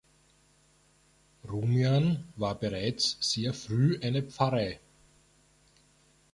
Rumian 1.47 2.23
war 2.35 2.55
bereits 2.59 3.17
sehr 3.19 3.53
früh 3.53 3.99
eine 4.01 4.23
Pfarrei. 4.23 4.79